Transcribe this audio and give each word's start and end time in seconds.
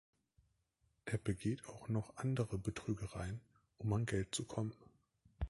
Er 1.05 1.19
begeht 1.19 1.67
auch 1.67 1.87
noch 1.87 2.17
andere 2.17 2.57
Betrügereien, 2.57 3.39
um 3.77 3.93
an 3.93 4.07
Geld 4.07 4.33
zu 4.33 4.45
kommen. 4.45 4.73